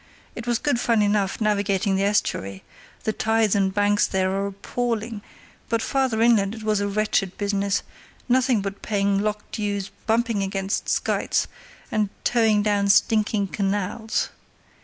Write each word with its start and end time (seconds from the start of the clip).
It 0.33 0.47
was 0.47 0.57
good 0.57 0.79
fun 0.79 1.03
enough 1.03 1.39
navigating 1.39 1.95
the 1.95 2.05
estuary—the 2.05 3.13
tides 3.13 3.53
and 3.53 3.71
banks 3.71 4.07
there 4.07 4.31
are 4.31 4.47
appalling—but 4.47 5.79
farther 5.79 6.23
inland 6.23 6.55
it 6.55 6.63
was 6.63 6.79
a 6.81 6.87
wretched 6.87 7.37
business, 7.37 7.83
nothing 8.27 8.61
but 8.61 8.81
paying 8.81 9.19
lock 9.19 9.43
dues, 9.51 9.91
bumping 10.07 10.41
against 10.41 10.87
schuyts, 10.87 11.45
and 11.91 12.09
towing 12.23 12.63
down 12.63 12.89
stinking 12.89 13.49
canals. 13.49 14.29